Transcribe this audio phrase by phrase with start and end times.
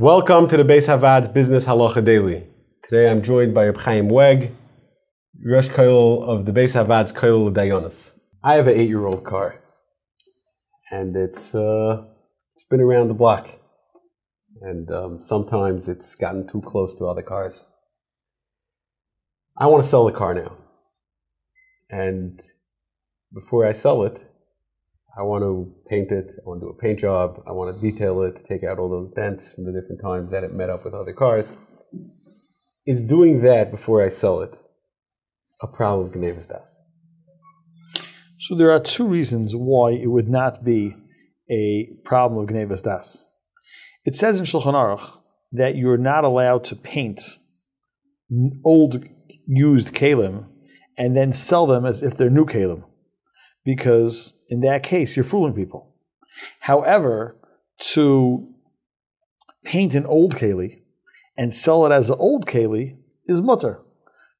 [0.00, 2.46] Welcome to the Bais HaVaad's Business Halacha Daily.
[2.84, 4.54] Today I'm joined by Reb Chaim Weg,
[5.44, 8.16] Rosh Koil of the Bais HaVaad's Koil Dayonis.
[8.44, 9.60] I have an eight-year-old car,
[10.92, 12.04] and it's uh,
[12.54, 13.48] it's been around the block,
[14.62, 17.66] and um, sometimes it's gotten too close to other cars.
[19.56, 20.58] I want to sell the car now,
[21.90, 22.40] and
[23.34, 24.24] before I sell it,
[25.18, 26.32] I want to paint it.
[26.38, 27.42] I want to do a paint job.
[27.46, 30.44] I want to detail it, take out all those dents from the different times that
[30.44, 31.56] it met up with other cars.
[32.86, 34.56] Is doing that before I sell it
[35.60, 36.80] a problem with Gnevis Das?
[38.38, 40.94] So there are two reasons why it would not be
[41.50, 43.26] a problem of Gnevis Das.
[44.04, 47.20] It says in Shulchan Aruch that you're not allowed to paint
[48.64, 49.04] old
[49.46, 50.46] used kalim
[50.96, 52.84] and then sell them as if they're new kalim,
[53.72, 55.94] because in that case you're fooling people.
[56.60, 57.36] However,
[57.92, 58.48] to
[59.62, 60.80] paint an old keli
[61.36, 62.96] and sell it as an old keli
[63.26, 63.82] is mutter,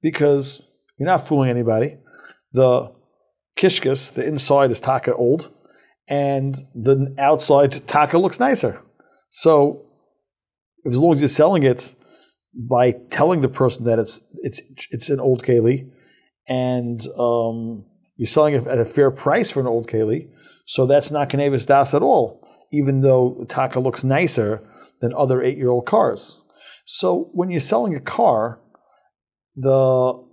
[0.01, 0.63] because
[0.97, 1.99] you're not fooling anybody.
[2.53, 2.91] The
[3.59, 5.51] kishkas, the inside is taka old,
[6.09, 8.81] and the outside taka looks nicer.
[9.29, 9.85] So
[10.87, 11.95] as long as you're selling it
[12.55, 15.91] by telling the person that it's it's it's an old keli,
[16.49, 17.85] and um,
[18.19, 20.29] you're selling it at a fair price for an old keli,
[20.67, 24.63] so that's not Kanevis Das at all, even though Taka looks nicer
[25.01, 26.43] than other eight year old cars.
[26.85, 28.61] So when you're selling a car,
[29.55, 30.27] the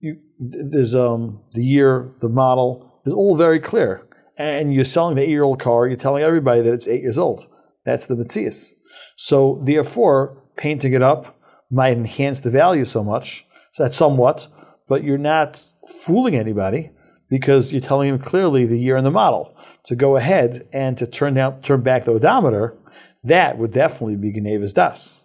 [0.00, 4.06] you, there's um, the year, the model is all very clear.
[4.36, 7.18] And you're selling the eight year old car, you're telling everybody that it's eight years
[7.18, 7.46] old.
[7.84, 8.72] That's the Metzias.
[9.16, 11.38] So therefore, painting it up
[11.70, 14.48] might enhance the value so much, so that's somewhat,
[14.88, 16.90] but you're not fooling anybody
[17.32, 19.56] because you're telling him clearly the year and the model.
[19.86, 22.76] To go ahead and to turn down, turn back the odometer,
[23.24, 25.24] that would definitely be Geneva's Das.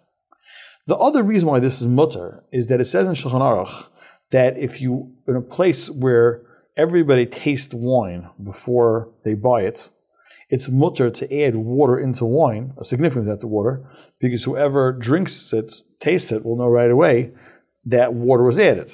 [0.86, 3.90] The other reason why this is mutter is that it says in Shulchan Aruch
[4.30, 6.46] that if you in a place where
[6.78, 9.90] everybody tastes wine before they buy it,
[10.48, 13.84] it's mutter to add water into wine, a significant amount of water,
[14.18, 17.32] because whoever drinks it, tastes it, will know right away
[17.84, 18.90] that water was added.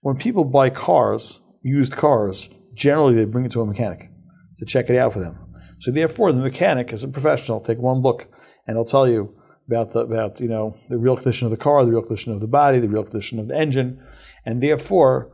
[0.00, 4.10] When people buy cars, used cars, generally they bring it to a mechanic
[4.58, 5.38] to check it out for them.
[5.78, 8.28] So therefore, the mechanic, as a professional, take one look
[8.66, 9.34] and he'll tell you
[9.66, 12.40] about the, about you know the real condition of the car, the real condition of
[12.40, 14.02] the body, the real condition of the engine,
[14.44, 15.32] and therefore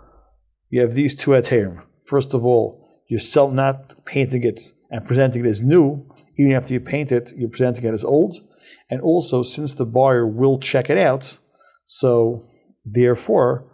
[0.69, 1.83] you have these two aterim.
[2.05, 4.61] First of all, you're self not painting it
[4.91, 6.07] and presenting it as new,
[6.39, 8.37] even after you paint it, you're presenting it as old.
[8.91, 11.39] And also, since the buyer will check it out,
[11.87, 12.47] so
[12.85, 13.71] therefore,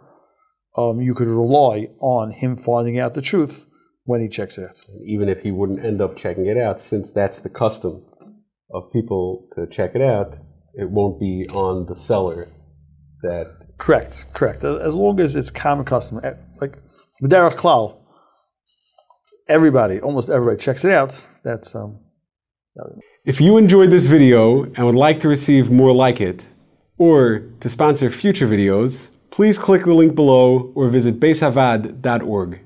[0.75, 3.67] um, you could rely on him finding out the truth
[4.05, 4.79] when he checks it out.
[5.05, 8.03] Even if he wouldn't end up checking it out, since that's the custom
[8.73, 10.37] of people to check it out,
[10.73, 12.49] it won't be on the seller
[13.21, 13.77] that.
[13.77, 14.63] Correct, correct.
[14.63, 16.77] As long as it's common custom, eh, like
[17.21, 17.97] Derech Klal,
[19.47, 21.27] everybody, almost everybody checks it out.
[21.43, 21.99] That's um.
[23.25, 26.45] If you enjoyed this video and would like to receive more like it,
[26.97, 32.62] or to sponsor future videos, please click the link below or visit baishavaad.org.